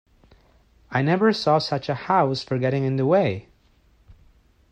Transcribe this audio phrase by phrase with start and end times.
[0.89, 3.49] I never saw such a house for getting in the way!